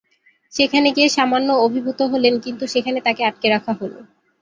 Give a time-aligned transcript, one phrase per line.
[0.53, 3.93] সেখানে গিয়ে সামান্য অভিভূত হলেন কিন্তু সেখানে তাকে আটকে রাখা হল।